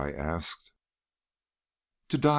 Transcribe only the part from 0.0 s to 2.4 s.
I asked. "'To die!